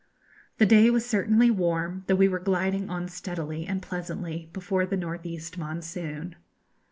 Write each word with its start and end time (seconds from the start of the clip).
The 0.57 0.65
day 0.65 0.89
was 0.89 1.05
certainly 1.05 1.51
warm, 1.51 2.05
though 2.07 2.15
we 2.15 2.27
were 2.27 2.39
gliding 2.39 2.89
on 2.89 3.07
steadily 3.07 3.67
and 3.67 3.83
pleasantly 3.83 4.49
before 4.51 4.83
the 4.87 4.97
north 4.97 5.27
east 5.27 5.59
monsoon. 5.59 6.35